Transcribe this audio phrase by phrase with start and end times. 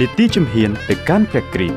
[0.00, 1.76] នីតិជំហានទៅកាន់ព្រះគ្រីស្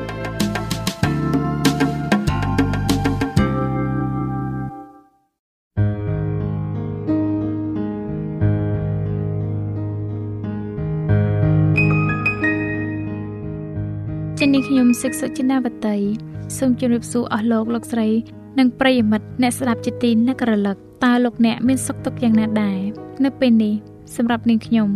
[14.38, 15.96] ចេញនេះខ្ញុំសិក្សាចិនាវតី
[16.58, 18.08] សូមជម្រាបសួរអស់លោកលោកស្រី
[18.58, 22.78] និងប្រិយមិត្តអ្នកស្ដាប់ជាទីនឹករលឹកតើលោកអ្នកមានសុខទុក្ខយ៉ាងណាដែរ
[23.24, 23.74] នៅពេលនេះ
[24.16, 24.88] សម្រាប់នាងខ្ញុំ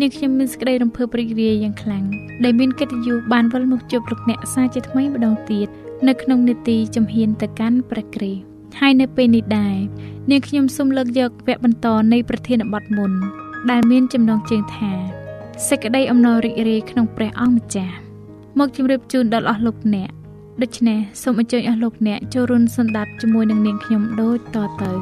[0.00, 2.04] នាងខ្ញុំមានសេចក្តីរំភើបរីករាយយ៉ាងខ្លាំង
[2.44, 5.68] ដែលមានកិត្តិយសបានវិលមកជួបលោកអ្នកសាជាថ្មីម្ដងទៀត
[6.08, 8.42] នៅក្នុងនេតិជំហានទៅកាន់ព្រះគ្រីស្ទ
[8.80, 9.76] ហើយនៅពេលនេះដែរ
[10.30, 13.12] នាងខ្ញុំសូមលើកយកវគ្គបន្តនៃប្រធានបទមុន
[13.70, 14.92] ដែលមានចំណងជើងថា
[15.68, 17.96] សេចក្តីអំណររីករាយក្នុងព្រះអង្គម្ចាស់
[18.58, 20.10] មកជម្រាបជូនដល់អស់លោកអ្នក
[20.62, 24.92] ដូច្នេះសូមអញ្ជើញអស់លោកអ្នកចូលរួមសន្តាប់ជាមួយនឹងនាងខ្ញុំដូចតទៅ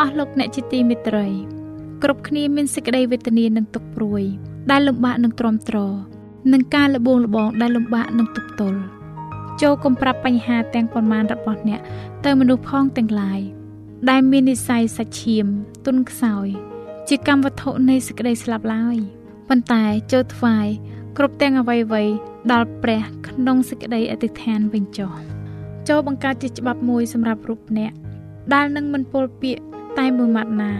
[0.00, 1.57] អស់លោកអ្នកជាទីមេត្រី
[2.02, 4.22] គ្រប់គ្នាមានសេចក្តីវេទនានិងទុក្ខព្រួយ
[4.70, 5.76] ដែលលំបាកនឹងទ្រាំទ្រ
[6.52, 8.80] នឹងការលបងលបងដែលលំបាកនឹងទប់ទល់
[9.62, 11.80] ចូលកុំប្រាប់បញ្ហាទាំងប៉ុន្មានរបស់អ្នក
[12.24, 13.40] ទៅមនុស្សផងទាំងឡាយ
[14.10, 15.46] ដែលមាននិស័យសាច់ឈាម
[15.86, 16.46] ទុនខ្សោយ
[17.08, 18.96] ជាកម្មវត្ថុនៃសេចក្តីស្លាប់ឡើយ
[19.48, 20.66] ប៉ុន្តែចូលថ្វាយ
[21.16, 22.08] គ្រប់ទាំងអវ័យវ័យ
[22.52, 25.12] ដល់ព្រះក្នុងសេចក្តីអធិដ្ឋានវិញចុះ
[25.88, 27.92] ចូលបង្កើតជាច្បាប់មួយសម្រាប់រូបអ្នក
[28.54, 29.62] ដែលនឹងមិនពោលពាក្យ
[29.98, 30.72] តែមួយម៉ាត់ណា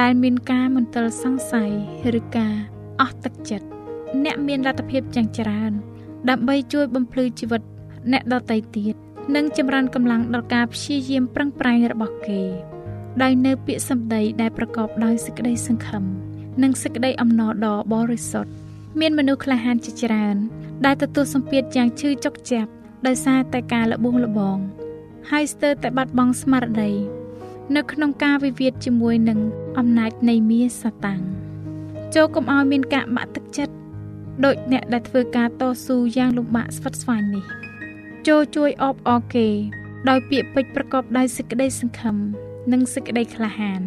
[0.00, 1.70] ដែលមានការមន្ទិលសង្ស័យ
[2.18, 2.54] ឬការ
[3.00, 3.66] អស់ទឹកចិត្ត
[4.24, 5.72] អ្នកមានលទ្ធភាពយ៉ាងច្រើន
[6.30, 7.62] ដើម្បីជួយបំភ្លឺជីវិត
[8.12, 8.94] អ្នកដទៃទៀត
[9.34, 12.42] និងចម្រើនកម្លាំងដល់ការព្យាយាមប្រឹងប្រែងរបស់គេ
[13.22, 16.04] ដោយនៅពាក្យសម្ដីដែលប្រកបដោយសេចក្តីសង្ឃឹម
[16.62, 18.50] និងសេចក្តីអំណរដ៏បរិសុទ្ធ
[19.00, 20.36] មានមនុស្សក្លាហានជាច្រើន
[20.86, 22.70] ដែលទទួលសម្ពាធយ៉ាងឈឺចុកចាប់
[23.06, 24.58] ដោយសារតែការលបួងលបង
[25.30, 26.90] ហើយស្ទើរតែបាត់បង់ស្មារតី
[27.76, 29.38] នៅក្នុងការវិវាទជាមួយនឹង
[29.78, 31.20] អំណាចនៃមាសតាំង
[32.14, 33.74] ចូលកុំឲ្យមានការបាក់ទឹកចិត្ត
[34.44, 37.44] ដោយអ្នកដែលធ្វើការតស៊ូយ៉ាងលំបាកស្វិតស្វាញនេះ
[38.28, 39.48] ចូលជួយអបអរគេ
[40.08, 42.16] ដោយពាក្យពេចន៍ប្រកបដោយសេចក្តីសង្ឃឹម
[42.72, 43.82] និងសេចក្តីក្លាហាន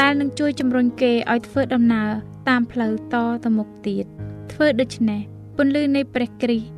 [0.00, 2.08] ដែលនឹងជួយជំរុញគេឲ្យធ្វើដំណើរ
[2.48, 4.04] តាមផ្លូវតទៅមុខទៀត
[4.52, 5.20] ធ្វើដូច្នេះ
[5.56, 6.68] ពន្លឺនៃព្រះគ្រីស្ទ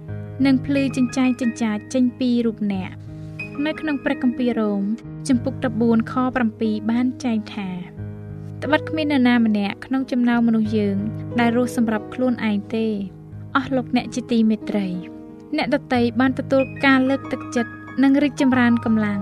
[0.47, 2.91] នឹងភ្លឺចិញ្ចែងចិញ្ចាចចេញពីរូបអ្នក
[3.67, 4.83] នៅក្នុងព្រះគម្ពីររ៉ូម
[5.29, 6.15] ចំពុក14ខ
[6.53, 7.69] 7បានចែងថា
[8.63, 10.97] ត្បិតគ្មាននរណាម្នាក់ក្នុងចំណោមមនុស្សយើង
[11.41, 12.87] ដែលរស់សម្រាប់ខ្លួនឯងទេ
[13.57, 14.87] អស់លោកអ្នកជាទីមេត្រី
[15.57, 17.73] អ្នកដតីបានទទួលការលើកទឹកចិត្ត
[18.03, 19.21] និងរីកចម្រើនកម្លាំង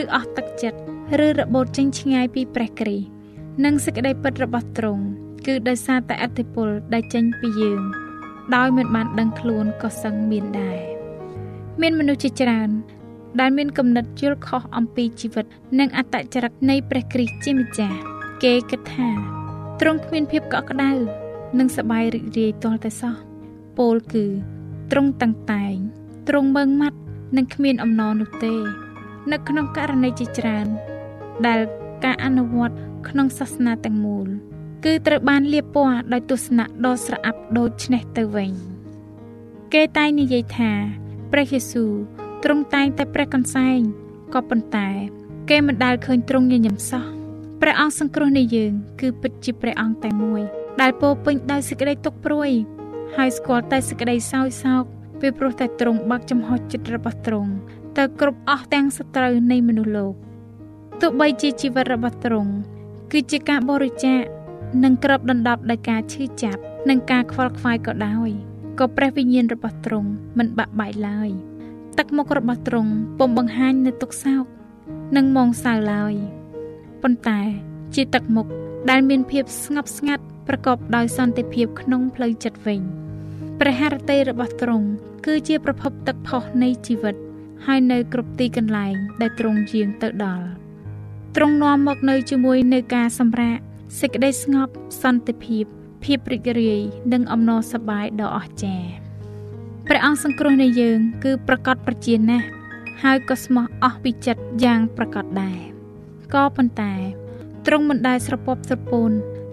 [0.00, 0.78] ឬអស់ទឹកចិត្ត
[1.26, 3.08] ឬរបូតចេញឆ្ងាយពីព្រះគ្រីស្ទ
[3.64, 5.04] និងសេចក្តីពិតរបស់ទ្រង់
[5.46, 7.82] គឺដោយសារតែអធិពលដែលចេញពីយើង
[8.54, 10.78] ដោយមិនបានដឹងខ្លួនក៏សឹងមានដែរ
[11.80, 12.70] មានមនុស្សជាច្រើន
[13.40, 15.44] ដែលមានគំនិតយល់ខុសអំពីជីវិត
[15.78, 17.98] និងអត្តចរិតនៃព្រះគ្រីស្ទជាម្ចាស់
[18.42, 19.08] គេគិតថា
[19.80, 20.90] ទ្រង់គ្មានភាពកក់ក្ដៅ
[21.58, 23.14] និងសប្បាយរីករាយទាល់តែសោះ
[23.78, 24.24] ពោលគឺ
[24.90, 25.74] ទ្រង់តាំងតែង
[26.28, 26.98] ទ្រង់មើងម៉ាត់
[27.36, 28.54] និងគ្មានអំណរនោះទេ
[29.32, 30.66] នៅក្នុងករណីជាច្រើន
[31.46, 31.60] ដែល
[32.04, 32.76] ការអនុវត្ត
[33.08, 34.28] ក្នុងសាសនាទាំងមូល
[34.84, 38.50] គឺត្រូវបានលាបពណ៌ដោយទស្សនៈដ៏ស្រអាប់ដូចនេះទៅវិញ
[39.74, 40.70] គេតែងនិយាយថា
[41.32, 41.92] ព្រះយេស៊ូវ
[42.44, 43.78] ទ្រង់តែងតែព្រះកន្សែង
[44.34, 44.88] ក៏ប៉ុន្តែ
[45.50, 47.04] គេមិនដែលឃើញទ្រង់ញញឹមសោះ
[47.60, 50.42] ព្រះអង្គសង្គ្រោះនៃយើង គឺពិតជាព្រះអង្គតែមួយ
[50.80, 52.50] ដែលពោពេញដោយសេចក្តីទុក្ខព្រួយ
[53.16, 54.84] ហើយស្គាល់តែសេចក្តីសោយសោក
[55.20, 57.52] ពីព្រោះតែទ្រង់បើកចំហចិត្តរបស់ទ្រង់
[57.98, 60.14] ទៅគ្រប់អស់ទាំងសត្រូវនៃមនុស្សលោក
[61.00, 62.52] ទោះបីជាជីវិតរបស់ទ្រង់
[63.12, 64.22] គឺជាការបរិច្ចាគ
[64.84, 68.30] និងក្របដណ្ដប់ដោយការឈឺចាប់និងការខ្វល់ខ្វាយក៏ដោយ
[68.78, 71.30] ក៏ព្រះវិញ្ញាណរបស់ទ្រង់មិនបាក់បែកឡើយ។
[71.98, 74.44] ទឹកមុខរបស់ទ្រង់ពុំបង្ហាញនៅទុកសោក
[75.16, 76.14] និងមងសៅឡើយ
[77.02, 77.40] ប៉ុន្តែ
[77.94, 78.46] ជាទឹកមុខ
[78.90, 82.80] ដែលមានភាពស្ងប់ស្ងាត់ប្រកបដោយសន្តិភាពក្នុងផ្លូវចិត្តវិញ
[83.60, 84.86] ព្រះハរតីរបស់ទ្រង់
[85.26, 87.16] គឺជាប្រភពទឹកផុសនៃជីវិត
[87.66, 90.46] ហើយនៅគ្រប់ទីកន្លែងដែលទ្រង់យាងទៅដល់
[91.36, 93.58] ទ្រង់នាំមកនៅជាមួយនៅការសម្រាក
[94.00, 94.72] សេចក្តីស្ងប់
[95.02, 95.64] សន្តិភាព
[96.04, 96.80] ភាពរីករាយ
[97.12, 99.01] និងអំណរសប្បាយដ៏អស្ចារ្យ
[99.88, 102.46] ព្រះអង្គសង្គ្រោះនៃយើង គឺប្រកាសប្រជាណាស់
[103.02, 105.58] ហើយក៏ស្មោះអស់ពីចិត្តយ៉ាងប្រកបដែរ
[106.34, 106.94] ក៏ប៉ុន្តែ
[107.66, 109.10] ទ្រង់មិនដែលស្រពប់ស្រពោន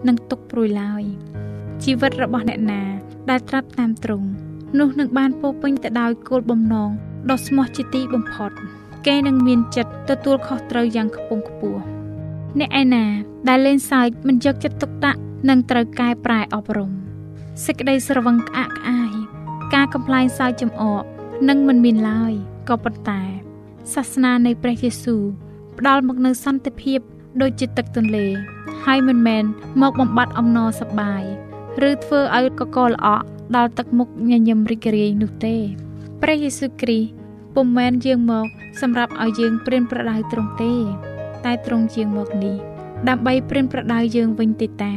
[0.07, 1.03] និងទុកព្រួយឡើយ
[1.83, 2.81] ជីវិតរបស់អ្នកណា
[3.29, 4.27] ដែលត្រាប់តាមទ្រង់
[4.79, 6.89] នោះនឹងបានពោពេញទៅដោយគោលបំណង
[7.31, 8.51] ដ៏ស្មោះជាទីបំផុត
[9.07, 11.81] គេនឹងមានចិត្តទទួលខុសត្រូវយ៉ាងខ្ពង់ខ្ពស់
[12.59, 13.05] អ្នកឯណា
[13.49, 16.91] ដែលលេងសើចមិនយកចិត្តទុកដាក់នឹងត្រូវកែប្រែអប់រំ
[17.65, 19.08] សេចក្តីស្រវឹងក្អាក់ក្អាយ
[19.73, 21.03] ការកំ pl ែងសើចចំអក
[21.49, 22.33] នឹងមិនមានឡើយ
[22.69, 23.21] ក៏ប៉ុន្តែ
[23.93, 25.23] សាសនានៃព្រះយេស៊ូវ
[25.77, 26.99] ផ្ដល់មកនូវសន្តិភាព
[27.41, 28.27] ដូចជាទឹកទន្លេ
[28.85, 29.43] ហើយមិនមែន
[29.81, 31.23] មកបំបត្តិអំណរសប្បាយ
[31.89, 33.25] ឬធ្វើឲ្យកកល្អក់
[33.55, 35.55] ដល់ទឹកមុខញញឹមរីករាយនោះទេ
[36.21, 37.11] ព្រះយេស៊ូវគ្រីស្ទ
[37.55, 38.47] ពុំមែនយាងមក
[38.81, 40.73] សម្រាប់ឲ្យយើងព្រានប្រដៅទ្រង់ទេ
[41.45, 42.55] តែទ្រង់យាងមកនេះ
[43.09, 44.93] ដើម្បីព្រានប្រដៅយើងវិញទេតា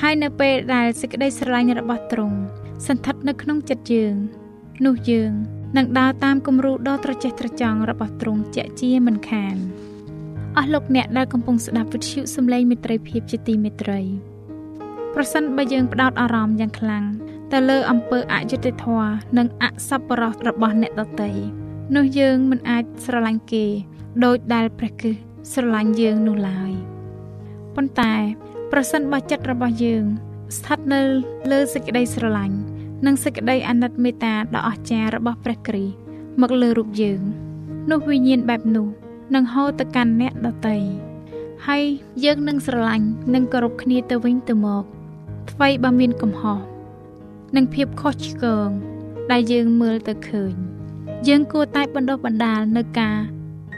[0.00, 2.38] ហើយនៅពេលដែលសេចក្តីស្រឡាញ់របស់ទ្រង់
[2.86, 4.14] សន្ធិដ្ឋនៅក្នុងចិត្តយើង
[4.86, 5.32] នោះយើង
[5.76, 9.56] នឹងដើរតាមគំរូដ៏ត្រចះត្រចង់របស់ទ្រង់ជាក់ជាមិនខាន
[10.56, 14.00] អស់លោកអ្នកដែលកំពុងស្ដាប់វិទ្យុសំឡេងមិត្តភាពជាទីមេត្រី
[15.14, 17.04] ប្រសិនបើយើងផ្ដោតអារម្មណ៍យ៉ាងខ្លាំង
[17.52, 21.30] ទៅលើអំពើអយុត្តិធម៌និងអសប្បុរសរបស់អ្នកដទៃ
[21.96, 23.66] នោះយើងមិនអាចស្រឡាញ់គេ
[24.24, 25.14] ដោយដែលព្រះគិស
[25.52, 26.72] ស្រឡាញ់យើងនោះឡើយ
[27.74, 28.14] ប៉ុន្តែ
[28.72, 30.04] ប្រសិនបើចិត្តរបស់យើង
[30.56, 31.02] ស្ថិតនៅ
[31.50, 32.56] លើសេចក្តីស្រឡាញ់
[33.06, 35.94] និងសេចក្តីអាណិតមេត្តាដ៏អស្ចារ្យរបស់ព្រះគ្រីស្ទ
[36.40, 37.20] មកលើរូបយើង
[37.90, 38.86] នោះវិញ្ញាណបែបនោះ
[39.34, 40.76] នឹងហូរទៅកាន់អ្នកដទៃ
[41.66, 41.84] ហើយ
[42.24, 44.84] យើងនឹងស្រឡាញ់និងគោរពគ្នាទៅវិញទៅមក
[45.50, 46.58] ថ្មីបើមានកំហុស
[47.56, 48.68] និងភាពខុសឆ្គង
[49.30, 50.54] ដែលយើងមើលទៅឃើញ
[51.28, 53.18] យើងគួរតែបណ្ដុះបណ្ដាលនៅការ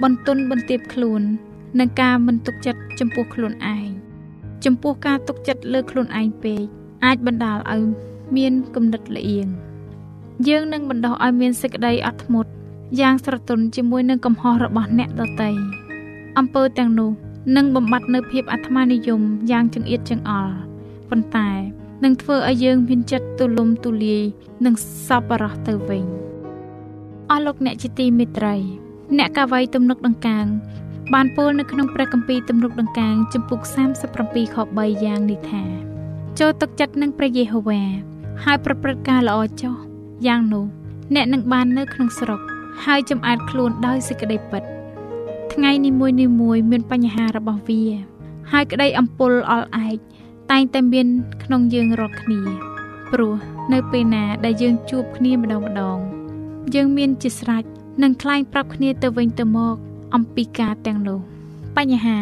[0.02, 1.22] បន្ទន់បន្ទាបខ្លួន
[1.78, 3.88] និងការមិនទុកចិត្តចំពោះខ្លួនឯង
[4.64, 6.62] ចំពោះការទុកចិត្តលើខ្លួនឯងពេក
[7.04, 7.84] អាចបណ្ដាលឲ្យ
[8.36, 9.48] មានគំនិតល្អៀង
[10.48, 12.50] យើងនឹងបណ្ដោះឲ្យមានសេចក្តីអត់ធ្មត់
[13.00, 15.50] យ៉ាងស្រទន់ជាមួយនឹងកំហុសរបស់អ្នកដទៃ
[16.38, 17.10] អំពើទាំងនោះ
[17.56, 19.20] នឹងបំបត្តិនៅភាពអាត្មានិយម
[19.50, 20.54] យ៉ាងចង្អៀតចង្អល់
[21.10, 21.48] ប៉ុន្តែ
[22.04, 24.22] នឹងធ្វើឲ្យយើងមានចិត្តទូលំទូលាយ
[24.64, 24.74] និង
[25.06, 26.04] សប្បុរសទៅវិញ
[27.30, 28.54] អស់លោកអ្នកជាទីមេត្រី
[29.18, 30.46] អ្នកកាវៃទំនុកដង្កើង
[31.14, 33.60] បានពោលនៅក្នុងព្រះគម្ពីរទំនុកដង្កើងចំពុក
[34.08, 35.62] 37ខ3យ៉ាងនេះថា
[36.38, 37.82] ចូលទឹកចិត្តនឹងព្រះយេហូវ៉ា
[38.44, 39.74] ហើយប្រព្រឹត្តការល្អចោះ
[40.26, 40.64] យ៉ាងនោះ
[41.14, 42.40] អ្នកនឹងបាននៅក្នុងស្រុក
[42.84, 44.62] ហើយចំអាតខ្លួនដោយសេចក្តីពិត
[45.52, 47.82] ថ្ងៃនីមួយនីមួយមានបញ្ហារបស់វា
[48.52, 49.98] ហើយក្តីអំពុលអល់ឯក
[50.50, 51.06] តែងតែមាន
[51.42, 52.40] ក្នុងយើងរាល់គ្នា
[53.12, 53.34] ព្រោះ
[53.72, 55.98] នៅពេលណាដែលយើងជួបគ្នាម្ដងម្ដង
[56.74, 57.64] យើងមានជាស្រេច
[58.02, 59.76] នឹងខ្លែងប្រាប់គ្នាទៅវិញទៅមក
[60.14, 61.20] អំពីការទាំងនោះ
[61.76, 62.18] បញ្ហា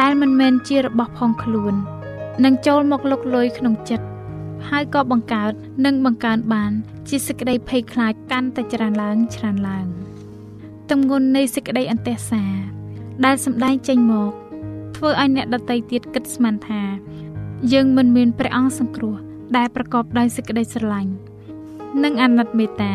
[0.00, 1.74] ដែលមិនមែនជារបស់ផងខ្លួន
[2.44, 4.06] នឹងចូលមកលុកលុយក្នុងចិត្ត
[4.70, 5.52] ហើយក៏បង្កើត
[5.84, 6.72] និងបង្កើនបាន
[7.08, 9.86] ជាសេចក្តីភ័យខ្លាចកាន់តែច្រើនឡើងច្រើនឡើង
[10.90, 12.42] ទំងន់នៃសេចក្តីអន្តេសា
[13.24, 14.32] ដែលសម្ដែងចេញមក
[14.96, 16.82] ធ្វើឲ្យអ្នកដតីទៀតគិតស្មានថា
[17.72, 19.16] យើងមិនមានព្រះអង្គសង្គ្រោះ
[19.56, 21.12] ដែលប្រកបដោយសេចក្តីស្រឡាញ់
[22.02, 22.94] និងអាណិតមេត្តា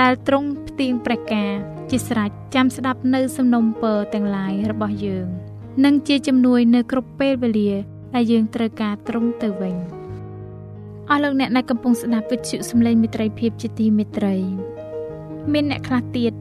[0.00, 1.52] ដែលទ្រង់ផ្ទៀងព្រះការ
[1.90, 5.26] ជាស្រេចចាំស្ដាប់នៅសំណុំពរទាំងឡាយរបស់យើង
[5.84, 7.72] និងជាជំនួយនៅគ្រប់ពេលវេលា
[8.14, 9.76] ដែលយើងត្រូវការទ្រង់ទៅវិញ។
[11.12, 14.36] អស់លោកអ្នកដែលកំពុងស្ដាប់វិទ្យុសំឡេងមិត្តភាពជាទីមេត្រី
[15.52, 16.32] មានអ្នកខ្លះទៀត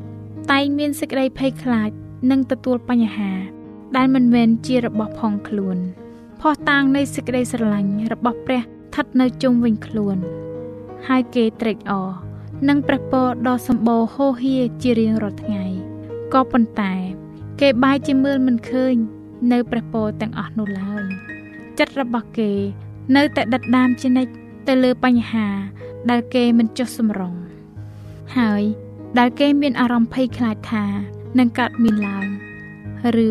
[0.52, 1.90] តែងមានសេចក្តីភ័យខ្លាច
[2.32, 3.32] និងទទួលបញ្ហា
[3.98, 5.78] ដែលមិនមែនជារបស់ផងខ្លួន
[6.42, 10.18] ផោះតាងនៃសេចក្តីស្រឡាញ់របស់ព្រះស្ថិតនៅជុំវិញខ្លួន
[11.08, 12.10] ហើយគេត្រេកអរ
[12.70, 15.66] នឹងព្រះពរដ៏សម្បូរហូរហៀជារៀងរាល់ថ្ងៃ
[16.34, 16.94] ក៏ប៉ុន្តែ
[17.62, 18.96] គេបែរជាមើលមិនឃើញ
[19.52, 21.04] នៅព្រះពរទាំងអស់នោះឡើយ
[21.80, 22.52] ចិត្តរបស់គេ
[23.16, 24.38] នៅតែដិតដាមជានិច្ច
[24.70, 25.48] ទៅលើបញ្ហា
[26.10, 27.34] ដែលគេមិនចុះសម្រុង
[28.38, 28.64] ហើយ
[29.20, 30.86] ដែលគេមានអារម្មណ៍ភ័យខ្លាចថា
[31.40, 32.28] នឹងកើតមានឡើង
[33.28, 33.30] ឬ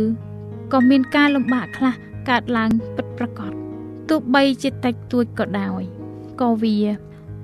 [0.73, 1.95] ក៏មានការលំបាកខ្លះ
[2.31, 3.53] កើតឡើងពិតប្រាកដ
[4.09, 5.83] ទោះបីជាតិចតួចក៏ដោយ
[6.41, 6.77] ក៏វា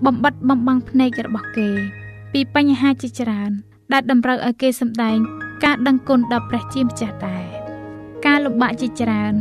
[0.05, 1.71] បំបត្តិបំបាំងភ្នែករបស់គេ
[2.33, 3.51] ពីបញ្ហាជាច្រើន
[3.93, 5.19] ដែលតម្រូវឲ្យគេសម្ដែង
[5.65, 7.47] ការដឹងគុណដល់ព្រះជាម្ចាស់ដែរ
[8.27, 9.35] ការលំបាកជាច្រើន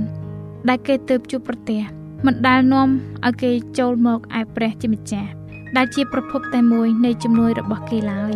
[0.69, 2.89] ដែលគេទើបជួបប្រទះ មិនដែលនាំ
[3.25, 5.31] ឲ្យគេចូលមកឯព្រះជាម្ចាស់
[5.77, 8.33] ដែលជាប្រភពតែមួយនៃជំនួយរបស់គេឡើយ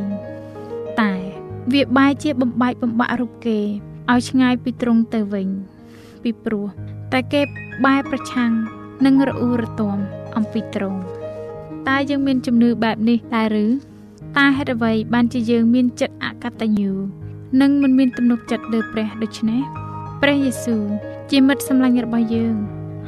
[1.02, 1.14] តែ
[1.74, 3.60] វាបែរជាបំបែកបំបាក់រូបគេ
[4.12, 5.48] ឲ្យឆ្ងាយពីទ្រង់ទៅវិញ
[6.24, 6.68] ពីព្រោះ
[7.12, 7.42] តែគេ
[7.86, 8.52] បែរប្រឆាំង
[9.06, 9.98] និងរអ៊ូរទាំ
[10.38, 11.02] អំពីទ្រង់
[11.88, 13.68] តើយើងមានជំនឿបែបនេះដែរឬ
[14.38, 16.92] តើហេតុអ្វីបានជាយើងមានចិត្តអកតញ្ញូ
[17.62, 19.62] និងមិនមានទំនុកចិត្តលើព្រះដូច្នេះ
[20.22, 20.84] ព្រះយេស៊ូវ
[21.32, 22.58] ជាមិត្តសម្លាញ់របស់យើង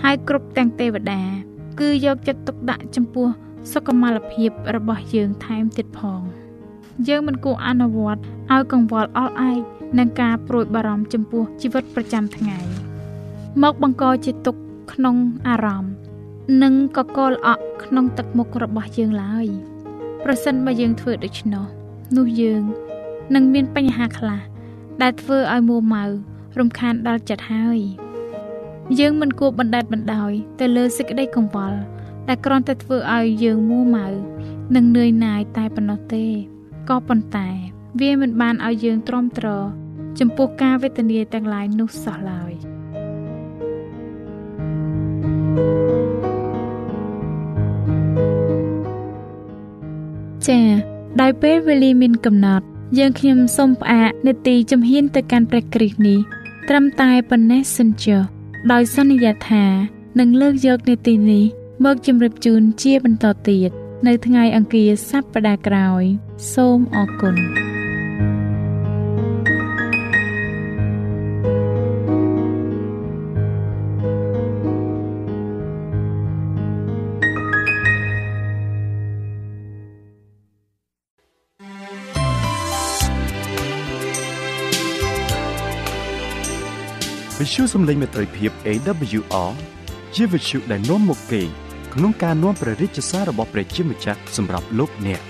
[0.03, 1.21] ហើយគ្រប់ទាំងទេវតា
[1.79, 3.27] គឺយកចិត្តទុកដាក់ចំពោះ
[3.71, 6.21] សុខុមាលភាពរបស់យើងថែមទៀតផង
[7.07, 8.21] យើងមិនគួរអនុវត្ត
[8.53, 9.61] ឲ្យកង្វល់អល់ឯក
[9.99, 12.57] នឹងការព្រួយបារម្ភចំពោះជីវិតប្រចាំថ្ងៃ
[13.63, 14.61] មកបង្កជាទុក្ខ
[14.93, 15.15] ក្នុង
[15.47, 15.93] អារម្មណ៍
[16.63, 19.47] និងកកលអក់ក្នុងទឹកមុខរបស់យើងឡើយ
[20.23, 21.65] ប្រសិនបើយើងធ្វើដូច្នោះ
[22.17, 22.63] នោះយើង
[23.35, 24.41] នឹងមានបញ្ហាខ្លះ
[25.01, 26.05] ដែលធ្វើឲ្យមួម៉ៅ
[26.59, 27.79] រំខានដល់ចិត្តហើយ
[28.97, 31.79] យើងមិនគួរបណ្ដេតបណ្ដោយទៅលើសេចក្តីកង្វល់
[32.27, 34.07] ដែលគ្រាន់តែធ្វើឲ្យយើងមួម៉ៅ
[34.75, 36.25] និងនឿយណាយតែប៉ុណ្ណោះទេ
[36.89, 37.47] ក៏ប៉ុន្តែ
[37.99, 39.47] វាមិនបានឲ្យយើងទ្រាំទ្រ
[40.19, 42.53] ចំពោះការវេទនាទាំងឡាយនោះសោះឡើយ
[50.47, 50.71] ចា៎
[51.21, 52.65] ដោយពេលវេលាមានកំណត់
[52.99, 56.19] យើងខ្ញុំសូមផ្អាកនេតិជំហានទៅកាន់ព្រះគ្រីស្ទនេះ
[56.69, 58.38] ត្រឹមតែប៉ុណ្ណេះសិនចុះ
[58.71, 59.65] ដោយសន្យាថា
[60.19, 61.43] នឹងលើកយកនេតិនេះ
[61.85, 63.71] មកជម្រាបជូនជាបន្តទៀត
[64.07, 66.03] នៅថ្ងៃអង្គារសប្តាហ៍ក្រោយ
[66.53, 67.68] សូមអរគុណ
[87.49, 89.51] ទ្យុសំឡេងមេត្រីភាព AWR
[90.15, 91.41] ជាវិទ្យុដែលនាំមកពី
[91.93, 95.21] ក្នុងការនាំព្រះរាជសាររបស់ព្រះជាម្ចាស់សម្រាប់លោកអ្នក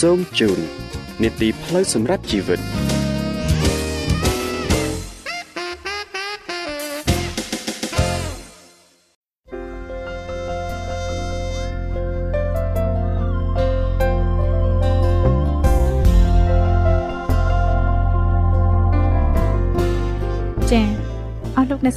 [0.00, 0.58] សូមជូន
[1.22, 2.60] នីតិផ្លូវសម្រាប់ជីវិត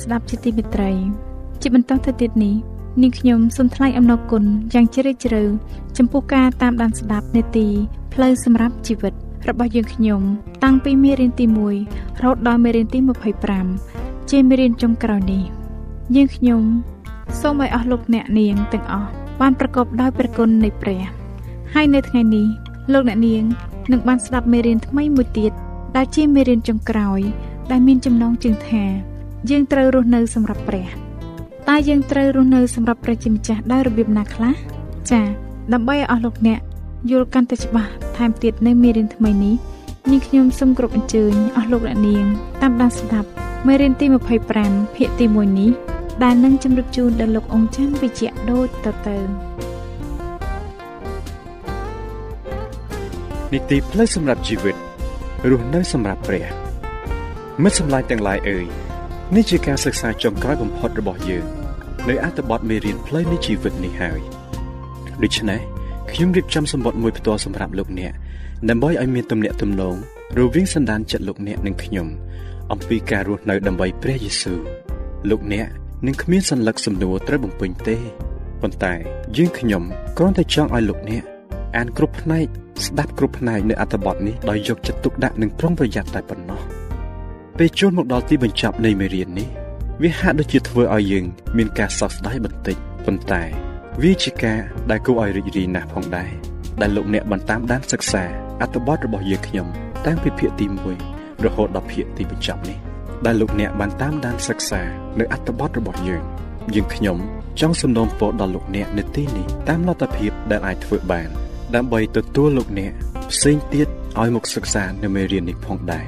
[0.03, 0.91] ស្ដាប់ជាទីមេត្រី
[1.61, 2.55] ជាបន្តទៅទៀតនេះ
[3.01, 4.43] នាងខ្ញុំសូមថ្លែងអំណរគុណ
[4.73, 5.43] យ៉ាងជ្រាលជ្រៅ
[5.97, 7.67] ចំពោះការតាមដានស្ដាប់នេតិ
[8.13, 9.13] ផ្លូវសម្រាប់ជីវិត
[9.49, 10.21] របស់យើងខ្ញុំ
[10.63, 11.45] តាំងពីមេរៀនទី
[11.83, 12.99] 1រហូតដល់មេរៀនទី
[13.63, 15.43] 25ជាមេរៀនចុងក្រោយនេះ
[16.15, 16.61] យើងខ្ញុំ
[17.41, 19.09] សូមឲ្យអស់លោកអ្នកនាងទាំងអស់
[19.41, 21.01] បានប្រកបដោយព្រះគុណនៃព្រះ
[21.73, 22.47] ហើយនៅថ្ងៃនេះ
[22.93, 23.43] លោកអ្នកនាង
[23.91, 25.51] នឹងបានស្ដាប់មេរៀនថ្មីមួយទៀត
[25.95, 27.19] ដែលជាមេរៀនចុងក្រោយ
[27.71, 28.83] ដែលមានចំណងជើងថា
[29.49, 30.87] យើងត្រូវរស់នៅសម្រាប់ព្រះ
[31.69, 34.53] តើយើងត្រូវរស់នៅសម្រាប់ព្រះជាម្ចាស់ដោយរបៀបណាខ្លះ
[35.11, 35.25] ចា៎
[35.73, 36.59] ដើម្បីឲ្យអស់លោកអ្នក
[37.11, 39.55] យល់កាន់តែច្បាស់ថែមទៀតនៅមេរៀនថ្មីនេះ
[40.11, 42.25] នាងខ្ញុំសូមគោរពអញ្ជើញអស់លោកអ្នកនាង
[42.61, 43.29] តាមដានស្ដាប់
[43.67, 44.05] មេរៀនទី
[44.51, 45.71] 25ភាគទី1នេះ
[46.23, 49.17] ដែលនឹងជម្រាបជូនដល់លោកអង្គច័ន្ទវិជ្ជៈដូចតទៅ
[53.53, 54.75] នីតិផ្លូវសម្រាប់ជីវិត
[55.49, 56.45] រស់នៅសម្រាប់ព្រះ
[57.63, 58.65] មិត្តសម្លាញ់ទាំងឡាយអើយ
[59.37, 61.45] នេះជាការសិក្សាចុងក្រោយបំផុតរបស់យើង
[62.09, 64.19] នៅអត្ថបទមេរៀនផ្លូវនៃជីវិតនេះហើយ
[65.23, 65.59] ដូច្នេះ
[66.11, 68.13] ខ្ញុំរៀបចំសម្បត្តិមួយផ្ទាល់សម្រាប់លោកអ្នក
[68.69, 69.95] ដើម្បីឲ្យមានទំនាក់ទំនង
[70.39, 72.07] រវាងសន្តានចិត្តលោកអ្នកនិងខ្ញុំ
[72.71, 74.59] អំពីការរស់នៅដើម្បីព្រះយេស៊ូវ
[75.29, 75.67] លោកអ្នក
[76.07, 77.97] នឹងគ្មានសញ្ញាសំណួរត្រូវបំពេញទេ
[78.61, 78.93] ប៉ុន្តែ
[79.37, 79.83] យើងខ្ញុំ
[80.17, 81.23] គ្រាន់តែចង់ឲ្យលោកអ្នក
[81.77, 82.47] អានគ្រប់ផ្នែក
[82.85, 86.61] ស្ដាប់គ្រប់ផ្នែកនៃអត្ថបទនេះដោយយកចិត្តទុកដាក់និងប្រុងប្រយ័ត្នតែប៉ុណ្ណោះ។
[87.59, 89.49] ពេលចូលមកដល់ទីបញ្ចប់នៃមេរៀននេះ
[90.01, 91.25] វាហាក់ដូចជាធ្វើឲ្យយើង
[91.57, 93.43] មានការសោកស្ដាយបន្តិចប៉ុន្តែ
[94.03, 96.31] វាជាការដែលគួរឲ្យរីករាយណាស់ផងដែរ
[96.81, 98.23] ដែលលោកអ្នកបានតាមដានសិក្សា
[98.61, 99.67] អត្ថបទរបស់យើងខ្ញុំ
[100.05, 100.65] តាំងពីភាគទី
[101.05, 102.77] 1រហូតដល់ភាគទីបញ្ចប់នេះ
[103.25, 104.81] ដែលលោកអ្នកបានតាមដានសិក្សា
[105.19, 106.23] នៅអត្ថបទរបស់យើង
[106.75, 107.17] យើងខ្ញុំ
[107.61, 111.29] ចង់សំណូមពរដល់លោកអ្នកនៅទីនេះតាមលទ្ធភាពដែលអាចធ្វើបាន
[111.75, 112.91] ដើម្បីទទួលលោកអ្នក
[113.31, 113.87] ផ្សេងទៀត
[114.19, 116.07] ឲ្យមកសិក្សានៅមេរៀននេះផងដែរ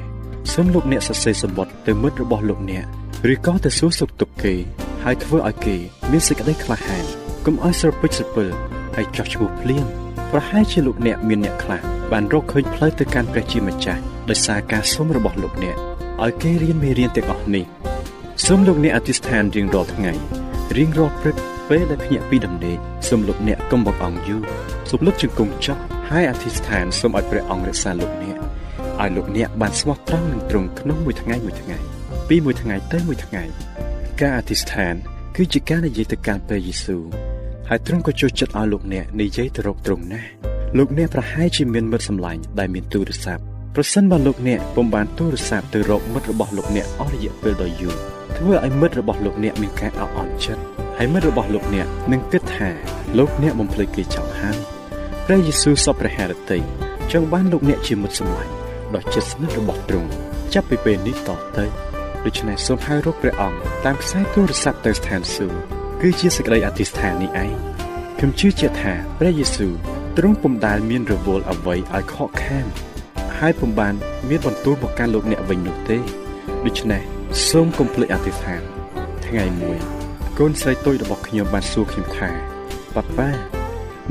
[0.54, 2.86] សូមលោកអ្នកសរសេរសម្បត្តិទៅមិត្តរបស់លោកអ្នក
[3.34, 4.54] ឬក៏ទៅសួរសុខទុក្ខគេ
[5.04, 5.76] ហើយធ្វើឲ្យគេ
[6.12, 7.06] មានសេចក្តីក្លាហាន
[7.46, 8.48] កុំឲ្យស្រពេចស្រពិល
[8.96, 9.86] ហើយចោះឈ្មោះភ្លាម
[10.32, 15.76] ប្រហែលជាលោកអ្នកមានអ្នកខ្លះបានរកឃើញផ្លូវទៅកាន់ព្រះជាម្ចាស់ដោយសារការសុំរបស់លោកអ្នក
[16.24, 17.66] ឲ្យគេរៀនមេរៀនទាំងអស់នេះ
[18.46, 20.12] សូមលោកអ្នកអធិស្ឋានរៀងរាល់ថ្ងៃ
[20.78, 21.36] រៀងរាល់ព្រឹក
[21.70, 24.42] ពេលដែលភ្ញាក់ពីដំណេកសូមលោកអ្នកកុំបង្អង់យូរ
[24.90, 25.78] សូមលុតជង្គង់ចុះ
[26.10, 28.45] ហើយអធិស្ឋានសូមឲ្យព្រះអង្គរក្សាលោកអ្នក
[29.02, 31.78] ឲ្យលោកអ្នកបានស្មោះត្រង់នឹងត្រង់ក្នុងមួយថ្ងៃមួយថ្ងៃ
[32.30, 33.44] ពីមួយថ្ងៃទៅមួយថ្ងៃ
[34.22, 34.94] ការអធិស្ឋាន
[35.36, 37.04] គឺជាការនិយាយទៅកាន់ព្រះយេស៊ូវ
[37.70, 40.30] ហើយទ្រង់ក៏ចូលចិត្តឲ្យលោកអ្នកនិយាយទៅរកទ្រង់ណាស់
[40.78, 43.44] លោកអ្នកប្រហែលជាមានមិត្តសម្លាញ់ដែលមានទូរស័ព្ទ
[43.76, 47.96] ប្រសិនបើលោកអ្នកពុំបានទូរស័ព្ទទៅរកមិត្តរបស់លោកអ្នកអស់រយៈពេលដ៏យូរ
[48.38, 50.62] ធ្វើឲ្យមិត្តរបស់លោកអ្នកមានការអន់អន់ចិត្ត
[50.98, 52.70] ហើយមិត្តរបស់លោកអ្នកនឹងគិតថា
[53.18, 54.58] លោកអ្នកបំភ្លេចគេចោលហើយ
[55.26, 56.60] ព្រះយេស៊ូវសពព្រះハរតី
[57.12, 58.55] ចង់បានលោកអ្នកជាមិត្តសម្លាញ់
[58.96, 60.10] ដ៏ជិតស្និទ្ធរបស់ទ្រង់
[60.54, 61.66] ចាប់ពីពេលនេះតទៅ
[62.26, 65.60] ដូច្នេះសូមហៅរកព្រះអង្គតាមខ្សែទូរស័ព្ទទៅស្ថានសួគ៌
[66.02, 67.54] គឺជាសេចក្តីអធិស្ឋាននេះឯង
[68.18, 69.74] ខ្ញុំជឿជាក់ថាព្រះយេស៊ូវ
[70.18, 72.66] ទ្រង់ពុំដែលមានរវល់អ្វីឲ្យខកខាន
[73.38, 73.94] ហើយពុំបាន
[74.30, 75.98] មានបន្ទូលមកកាន់លោកអ្នកវិញនោះទេ
[76.66, 77.02] ដូច្នេះ
[77.50, 78.62] សូមកុំភ្លេចអធិស្ឋាន
[79.26, 79.78] ថ្ងៃមួយ
[80.40, 82.30] កូនស្រីតូចរបស់ខ្ញុំបានសួរខ្ញុំថា
[82.96, 83.30] ប៉ាប៉ា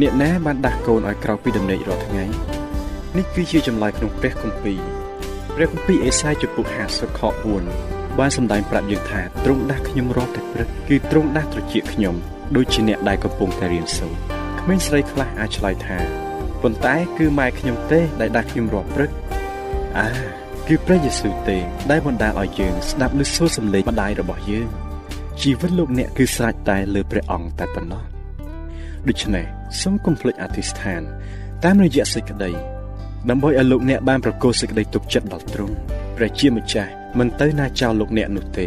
[0.01, 2.27] អ្នកណាបានដាស់កូនឲ្យក្រោកពីដំណេករាល់ថ្ងៃ
[3.19, 4.81] នេះគឺជាចម្លើយក្នុងព្រះគម្ពីរ
[5.55, 7.21] ព្រះគម្ពីរអេសាយជំពូក50ខ
[7.69, 12.15] 4បានសម្ដែងប្រាប់យើងថាទ្រង់ដាស់ខ្ញុំរាល់តែព្រឹកគឺទ្រង់ដាស់ត្រចៀកខ្ញុំ
[12.57, 14.19] ដូចជាអ្នកដែលកំពុងតែរៀនសូត្រ
[14.61, 15.99] ក្មេងស្រីខ្លះអាចឆ្លើយថា
[16.63, 19.11] ប៉ុន្តែគឺម៉ែខ្ញុំទេដែលដាស់ខ្ញុំរាល់ព្រឹក
[19.99, 20.09] អា
[20.69, 21.57] គឺព្រះយេស៊ូវទេ
[21.91, 24.69] ដែលបណ្ដាលឲ្យយើងស្ដាប់នូវសូរសំឡេងម្ដាយរបស់យើង
[25.43, 28.03] ជីវិតលោកអ្នកគឺស្រេចតែលើព្រះអង្គតែប៉ុណ្ណោះ
[29.09, 29.45] ដូច្នេះ
[29.81, 31.03] សូមកុំភ្លេចអធិស្ឋាន
[31.65, 32.74] តាមរយៈសេចក្តី
[33.31, 35.75] ដើម្បីឲ្យលោកអ្នកបានប្រកល់សេចក្តីទុកចិត្តដល់ទ្រង់
[36.17, 38.67] ព្រះជាម្ចាស់មិនទៅណាចោលលោកអ្នកនោះទេ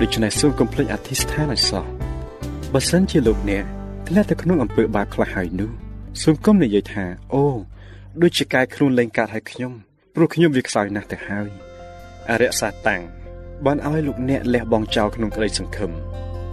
[0.00, 1.84] ដូច្នេះសូមកុំភ្លេចអធិស្ឋានឲ្យសោះ
[2.72, 3.64] បើសិនជាលោកអ្នក
[4.08, 5.70] ធ្លាក់ទៅក្នុងអំពើបាបខ្លះហើយនោះ
[6.22, 7.44] សូមកុំនិយាយថាអូ
[8.22, 9.72] ដូចជាកាយខ្លួនលែងកាត់ឲ្យខ្ញុំ
[10.14, 11.48] ព្រោះខ្ញុំវាខ្សោយណាស់ទៅហើយ
[12.30, 13.02] អរិយសាតាំង
[13.64, 15.90] បានឲ្យលោកអ្នកលះបង់ចោលក្នុងក្តីសង្ឃឹម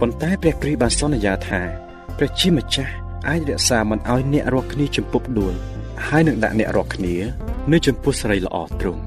[0.00, 1.60] ប៉ុន្តែព្រះគ្រីស្ទបានសន្យាថា
[2.18, 2.92] ព្រះជាម្ចាស់
[3.28, 5.54] អាចរក្សាមិនឲ្យអ្នករាល់គ្នាជំពប់ដួល
[6.04, 7.14] ហើយនឹងដាក់អ្នករាល់គ្នា
[7.72, 9.02] នៅចំពោះស្រីល្អទ្រង់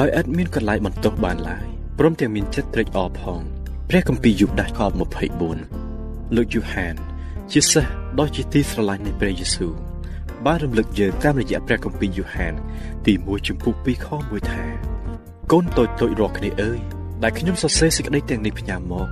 [0.00, 1.66] ដោយឥតមានកន្លែងបន្ទោសបានឡើយ
[1.98, 3.40] ព្រមទាំងមានចិត្តត្រេកអរផង
[3.88, 4.80] ព្រះគម្ពីរយុដាសខ
[5.58, 6.94] 24លោកយូហាន
[7.52, 9.72] ជាសិស្សដ៏ជាទីស្រឡាញ់នៃព្រះយេស៊ូវ
[10.46, 12.54] បានរំលឹកយើងតាមរយៈព្រះគម្ពីរយូហាន
[13.06, 14.64] ទី1ចំពុក2ខ1ថា
[15.52, 16.80] កូនតូចតូចរាល់គ្នាអើយ
[17.22, 19.06] ដែលខ្ញុំសរសេរសេចក្តីទាំងនេះផ្ញើមក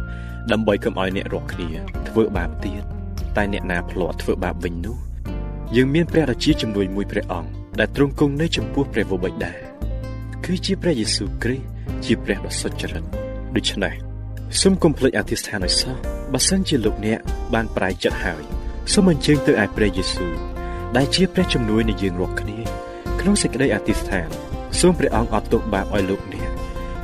[0.52, 1.68] ដើម្បីកុំឲ្យអ្នករាល់គ្នា
[2.08, 2.82] ធ្វើបាបទៀត
[3.36, 5.11] តែអ្នកណាភ្លាត់ធ្វើបាបវិញនោះ
[5.76, 9.52] យើងមានព្រះរាជាជំនួយមួយព្រះអង្គដែលទ្រង់គង់នៅចំពោះព្រះវរបិតា
[10.44, 11.66] គឺជាព្រះយេស៊ូវគ្រីស្ទ
[12.04, 13.04] ជាព្រះដ៏សុចរិត
[13.56, 13.94] ដូច្នេះ
[14.60, 15.94] សូមកុំភ្លេចអធិស្ឋានឲ្យសោះ
[16.32, 17.18] បើសិនជាលោកអ្នក
[17.54, 18.42] បានប្រែចិត្តហើយ
[18.92, 20.32] សូមអញ្ជើញទៅឯព្រះយេស៊ូវ
[20.96, 22.58] ដែលជាព្រះជំនួយនៃយើងរាល់គ្នា
[23.20, 24.28] ក្នុងសេចក្តីអធិស្ឋាន
[24.80, 26.50] សូមព្រះអង្គអត់ទោសបាបឲ្យលោកអ្នក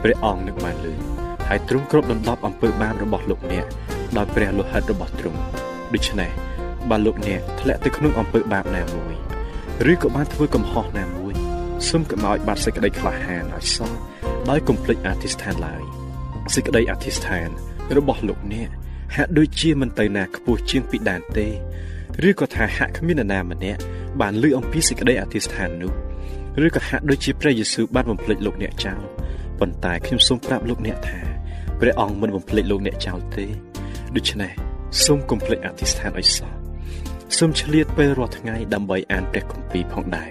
[0.02, 0.94] ព្រះអង្គនឹងបានលើ
[1.48, 3.66] ហើយទ្រង់គ្រប់ដណ្ដប់អំពើបាបរបស់លោកអ្នក
[4.16, 5.40] ដោយព្រះលោហិតរបស់ទ្រង់
[5.94, 6.47] ដូច្នេះ
[6.90, 9.14] បើលោកអ្នកធ្លាក់ទៅក្នុងអំពើបាបណាមួយ
[9.92, 11.34] ឬក៏បានធ្វើកំហុសណាមួយ
[11.88, 13.92] សូមកុំឲ្យបាត់សេចក្តីក្លាហានឲ្យសោះ
[14.50, 15.82] ដោយកុំភ្លេចអធិស្ឋានឡើយ
[16.54, 17.48] សេចក្តីអធិស្ឋាន
[17.96, 18.68] របស់លោកអ្នក
[19.16, 21.48] ហាក់ដូចជាមិនទៅណាខ្ពស់ជាងពីដានទេ
[22.28, 23.80] ឬក៏ថាហាក់គ្មាននរណាម្នាក់
[24.20, 25.92] បានលើអំពីសេចក្តីអធិស្ឋាននោះ
[26.66, 29.02] ឬក៏ហាក់ដូចជាព្រះយេស៊ូវបានបំភ្លេចលោកអ្នកចោល
[29.58, 31.20] ប៉ុន្តែខ្ញុំសូមប្រាប់លោកអ្នកថា
[31.80, 33.46] ព្រះអង្គមិនបំភ្លេចលោកអ្នកចោលទេ
[34.16, 34.52] ដូច្នេះ
[35.04, 36.67] សូមកុំភ្លេចអធិស្ឋានឲ្យសោះ
[37.36, 40.30] សូមឆ្លៀតពេលរាល់ថ្ងៃដើម្បីអានព្រះគម្ពីរផងដែរ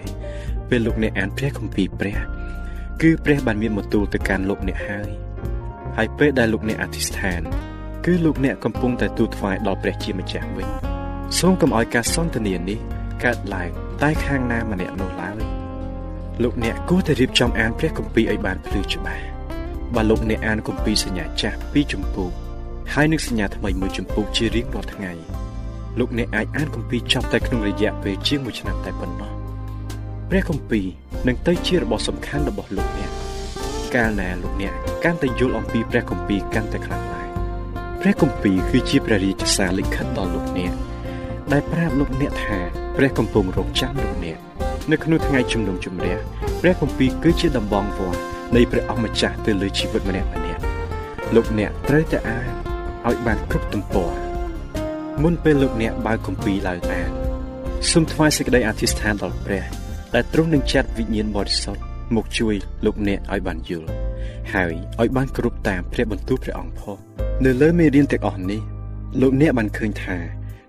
[0.70, 2.18] ពេលលោកអ្នកអានព្រះគម្ពីរព្រះ
[3.02, 5.10] គឺព្រះបានមានបន្ទូលទៅកាន់លោកអ្នកហើយ
[5.98, 7.42] ហើយពេលដែលលោកអ្នកអធិស្ឋាន
[8.06, 10.70] គឺលោកអ្នកកំពុងតែទូលថ្វាយដល់ព្រះជាម្ចាស់វិញ
[11.40, 12.80] សូមកុំឲ្យការសន្ទនានេះ
[13.24, 13.70] កើតឡើង
[14.04, 15.42] តែខាងណាម្នាក់នោះឡើយ
[16.44, 19.26] លោកអ្នកគួរតែរៀបចំអានព្រះគម្ពីរឲ្យបានភ្លឺច្បាស់
[19.96, 22.30] បើលោកអ្នកអានគម្ពីរសញ្ញាចាស់ពីចម្ពោះ
[22.94, 25.14] ហើយនឹងសញ្ញាថ្មីមួយចម្ពោះជារៀងរាល់ថ្ងៃ
[26.00, 29.32] លោកអ្នកអាចអានគម្ពីរចប់តែក្នុងរយៈពេលជាង1ឆ្នាំតែប៉ុណ្ណោះ
[30.30, 30.86] ព្រះគម្ពីរ
[31.28, 33.12] នឹងទៅជារបស់សំខាន់របស់លោកអ្នក
[33.96, 37.30] កាលណាលោកអ្នកកាន់តែយល់អំពីព្រះគម្ពីរកាន់តែខ្លាំងឡើង
[38.02, 40.74] ព្រះគម្ពីរគឺជាព្រះរាជសារលិខិតដល់លោកអ្នក
[41.52, 42.58] ដែលប្រាប់លោកអ្នកថា
[42.98, 44.38] ព្រះកំពុងរកចាំលោកអ្នក
[44.92, 46.18] នៅក្នុងថ្ងៃជំនុំជម្រះ
[46.62, 48.22] ព្រះគម្ពីរគឺជាដំបងវត្ត
[48.56, 50.62] នៃព្រះអង្គម្ចាស់ទៅលើជីវិតម្នាក់ម្នាក់
[51.36, 52.48] លោកអ្នកត្រូវតែអាន
[53.08, 54.27] ឲ្យបានគ្រប់ទំព័រ
[55.23, 57.10] មុនពេលលោកអ្នកបើកគម្ពីរឡើងអាន
[57.91, 59.65] សូមថ្វាយសេចក្តីអធិស្ឋានដល់ព្រះ
[60.15, 61.82] ដែលទ្រង់នឹងចាត់វិញ្ញាណបរិសុទ្ធ
[62.15, 63.89] មកជួយលោកអ្នកឲ្យបានយល់
[64.53, 66.97] ហើយឲ្យបានគ្រប់តាមព្រះបន្ទូលព្រះអង្គផង
[67.45, 68.62] នៅលើមេរៀនទាំងអស់នេះ
[69.21, 70.17] លោកអ្នកបានឃើញថា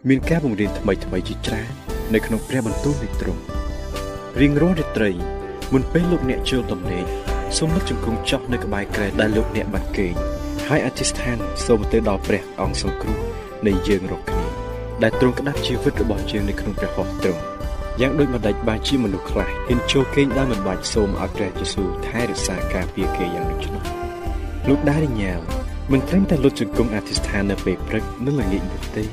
[0.09, 1.71] មានការបង្រៀនថ្មីថ្មីជាច្រើន
[2.15, 3.43] នៅក្នុងព្រះបន្ទូលនៃទ្រង់
[4.41, 5.11] រៀងរាល់រាត្រី
[5.73, 7.05] មុនពេលលោកអ្នកចូលទំនេរ
[7.57, 10.15] សូមលុតជង្គង់ចុះនៅក្បែរក្រែដែលលោកអ្នកបានគេង
[10.69, 13.19] ហើយអធិស្ឋានសូមទៅដល់ព្រះអង្គសង្គ្រោះ
[13.67, 14.38] នៃយើងរាល់គ្នា
[15.03, 17.43] ដែលទ្រង់ក្តាប់ជីវិតរបស់យើងនៅក្នុងព្រះហស្ថទ្រង់
[18.01, 23.83] យ៉ាងដូចម្ដេចបានជាមនុស្សខ្លះហ៊ានចូលគេងដោយមិនបាច់សូមឲ្យព្រះយេស៊ូវថែរក្សាការពារគេយ៉ាងដូច្នោះ
[24.69, 25.41] លោកដារីញ៉ាល
[25.93, 29.05] មិនត្រឹមតែលុតជង្គង់អធិស្ឋាននៅពេលព្រឹកនិងល្ងាចនោះទេ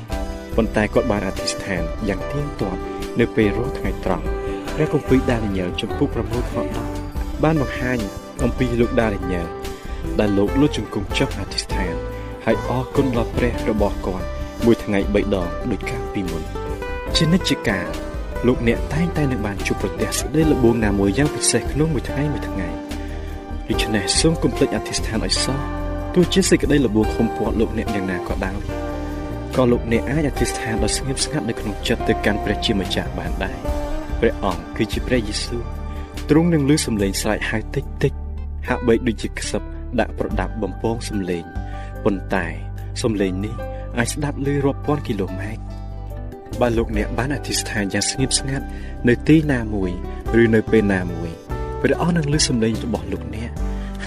[0.56, 2.80] ប៉ុន្តែគាត់បានអធិស្ឋានយ៉ាងទៀងទាត់
[3.20, 4.24] នៅពេលរស់ថ្ងៃត្រង់
[4.74, 6.54] ព្រះគម្ពីរដានីយ៉ែលចំពុក6ខ
[6.98, 7.98] 10បានបង្ហាញ
[8.44, 9.42] អំពីលោកដារញ៉ា
[10.20, 11.94] ដែលលោកលុតជង្គង់ចុះអធិស្ឋាន
[12.44, 14.26] ហើយអរគុណដល់ព្រះរបស់គាត់
[14.66, 16.42] មួយថ្ងៃ3ដងដូចកាលពីមុន
[17.16, 17.88] ជានិច្ចកាល
[18.46, 22.68] លោកអ្នកតែងតែនឹងបានជួបប្រទះសេចក្តីល្បួងណាមួយយ៉ាងពិសេសក្នុងមួយថ្ងៃមួយថ្ងៃ
[23.68, 25.58] ដូច្នេះសូមកុំភ្លេចអធិស្ឋានឲ្យសោះ
[26.14, 28.58] ទោះជាសេចក្តីល្បួងខំពាត់លោកអ្នកយ៉ាងណាក៏ដោយ
[29.56, 33.56] ក៏លោកអ្នកអាចអធិស្ឋានដោយស្ងៀមស្ងាត់នៅក្នុងចិត្តទៅកាន់ព្រះជាម្ចាស់បានដែរ
[34.20, 35.62] ព្រះអង្គគឺជាព្រះយេស៊ូវ
[36.30, 38.12] ទ្រង់នឹងលើសំឡេងស្រែកហៅតិចតិច
[38.68, 39.62] ហាក់បីដូចជាខ្សឹប
[40.00, 41.44] ដាក់ប្រដាប់បំពងសំឡេង
[42.04, 42.46] ប៉ុន្តែ
[43.02, 45.62] សំឡេងនេះ អាចស្ដាប់ឮរាប់ពាន់គីឡូម៉ែត្រ
[46.60, 48.66] បើលោកអ្នកបានអធិស្ឋានយ៉ាងស្ងៀមស្ងាត់
[49.08, 49.90] នៅទីណាមួយ
[50.42, 51.30] ឬនៅពេលណាមួយ
[51.82, 53.50] ព្រះអង្គនឹងលើសំឡេងរបស់លោកអ្នក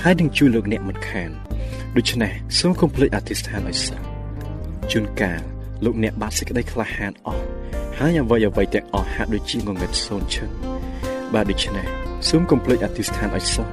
[0.02, 1.30] ហើយនឹងជួយលោកអ្នកមិនខាន
[1.98, 4.02] ដូច្នេះសូមកុំភ្លេចអធិស្ឋានឲ្យសោះ
[4.92, 5.42] ជួនកាល
[5.84, 7.44] លោកអ្នកបាត់សេចក្តីក្លាហានអស់
[7.98, 10.50] ហើយអ្វីអ្វីទាំងអស់ហាក់ដូចជាងងឹតសូនឈឹង
[11.34, 11.86] បាទដូច្នេះ
[12.30, 13.68] សូមកុំភ្លេចអធិស្ឋានឲ្យសោះ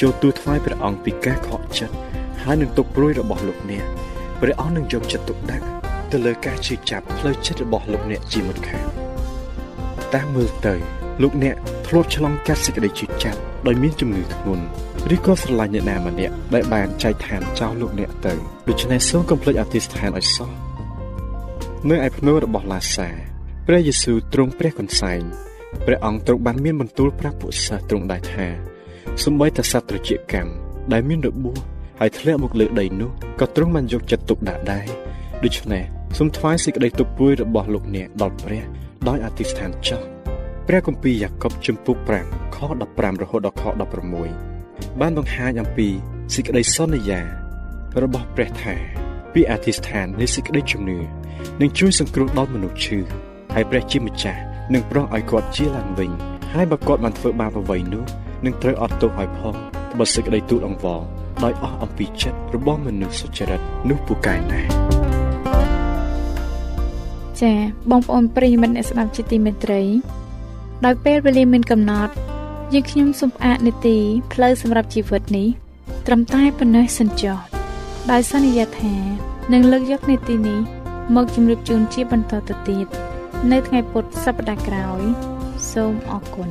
[0.00, 1.94] ចូលទូថ្វាយព្រះអង្គពីការខកចិត្ត
[2.42, 3.84] ហើយនឹងទុកព្រួយរបស់លោកអ្នក
[4.40, 5.66] ព្រះអង្គនឹងយកចិត្តទុកដាក់
[6.12, 8.86] ទៅលើការជឿចាប់ផ្លូវចិត្តរបស់លោកអ្នកជាមុតខាង
[10.14, 10.74] តាមមើលទៅ
[11.22, 11.54] លោកអ្នក
[11.86, 14.64] ធ្លាប់ឆ្លងកាត់សេចក្តីជឿចាប់ដោយមានជំងឺធ្ងន់
[15.14, 18.34] ឬក៏ស្រឡាញ់អ្នកណាម្នាក់ដែលបានចែកឋានចោលលោកអ្នកទៅ
[18.68, 20.50] ដូច្នេះសូមកុំភ្លេចអធិស្ឋានឲ្យសោះ
[21.90, 23.08] នៅឯភ្នូររបស់ឡាសា
[23.66, 25.22] ព្រះយេស៊ូវទ្រង់ព្រះកន្សែង
[25.86, 28.46] ព្រះអង្គទ្រង់បានមានបន្ទូលប្រាប់ពួកសិស្សទ្រង់ដែរថា
[29.24, 30.52] សំបីតសត្វត្រជាកម្ម
[30.92, 31.58] ដែលមានរបួស
[32.02, 33.10] ហើយធ្លាក់មកលើដីនោះ
[33.40, 34.86] ក៏ទ្រង់បានយកចិត្តទុកដាក់ដែរ
[35.44, 35.82] ដូច្នេះ
[36.18, 38.64] សូមថ្វាយសេចក្តីទុកព្រួយរបស់លោកអ្នកដល់ព្រះ
[39.08, 40.02] ដោយអធិស្ឋានចោះ
[40.66, 42.56] ព្រះគម្ពីរយ៉ាកុបជំពូក5ខ
[42.90, 43.64] 15រហូតដល់ខ
[44.30, 45.88] 16បានបង្ហាញអំពី
[46.34, 47.20] សេចក្តីសន្យា
[48.02, 48.74] របស់ព្រះថា
[49.34, 50.98] ពីអធិស្ឋាននៃសេចក្តីជំនឿ
[51.60, 52.98] នឹងជួយសង្គ្រោះដល់មនុស្សឈឺ
[53.54, 54.40] ហើយព្រះជាម្ចាស់
[54.74, 56.10] នឹងប្រោះឲ្យគាត់ជាឡើងវិញ
[56.52, 58.04] ហើយបើគាត់បានធ្វើបាបអ្វីនោះ
[58.44, 59.54] នឹងត្រូវអត់ទោសឲ្យផង
[59.98, 61.00] បើសេចក្តីទូលអង្វរ
[61.44, 64.68] ដោយអស់អំពីចិត្តរបស់មនុស្សសុចរិតនោះពូកែណាស់
[67.40, 67.58] ចា៎
[67.90, 69.82] បងប្អូនប្រិយមិត្តអ្នកស្ដាប់ជាទីមេត្រី
[70.84, 72.12] ដោយពេលវេលាមានកំណត់
[72.74, 73.96] យើងខ្ញុំសូមផ្អាកនីតិ
[74.32, 75.48] ផ្លូវសម្រាប់ជីវិតនេះ
[76.06, 77.38] ត្រឹមតែប៉ុណ្ណេះសិនចុះ
[78.10, 78.94] ដោយសន្យាថា
[79.52, 80.60] នឹងលើកយកនីតិនេះ
[81.14, 82.86] មកជម្រាបជូនជាបន្តទៅទៀត
[83.50, 85.02] នៅថ្ងៃពុធសប្តាហ៍ក្រោយ
[85.72, 86.50] សូមអរគុណ